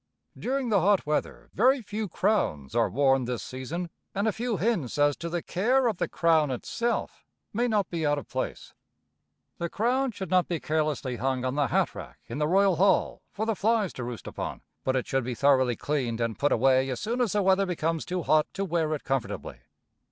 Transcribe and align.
During 0.35 0.69
the 0.69 0.79
hot 0.81 1.05
weather 1.05 1.51
very 1.53 1.83
few 1.83 2.07
crowns 2.09 2.73
are 2.73 2.89
worn 2.89 3.25
this 3.25 3.43
season, 3.43 3.91
and 4.15 4.27
a 4.27 4.31
few 4.31 4.57
hints 4.57 4.97
as 4.97 5.15
to 5.17 5.29
the 5.29 5.43
care 5.43 5.85
of 5.85 5.97
the 5.97 6.07
crown 6.07 6.49
itself 6.49 7.23
may 7.53 7.67
not 7.67 7.87
be 7.91 8.03
out 8.03 8.17
of 8.17 8.27
place. 8.27 8.73
The 9.59 9.69
crown 9.69 10.09
should 10.11 10.31
not 10.31 10.47
be 10.47 10.59
carelessly 10.59 11.17
hung 11.17 11.45
on 11.45 11.53
the 11.53 11.67
hat 11.67 11.93
rack 11.93 12.17
in 12.25 12.39
the 12.39 12.47
royal 12.47 12.77
hall 12.77 13.21
for 13.31 13.45
the 13.45 13.55
flies 13.55 13.93
to 13.93 14.03
roost 14.03 14.25
upon, 14.25 14.61
but 14.83 14.95
it 14.95 15.05
should 15.05 15.23
be 15.23 15.35
thoroughly 15.35 15.75
cleaned 15.75 16.19
and 16.19 16.39
put 16.39 16.51
away 16.51 16.89
as 16.89 16.99
soon 16.99 17.21
as 17.21 17.33
the 17.33 17.43
weather 17.43 17.67
becomes 17.67 18.03
too 18.03 18.23
hot 18.23 18.47
to 18.53 18.65
wear 18.65 18.95
it 18.95 19.03
comfortably. 19.03 19.59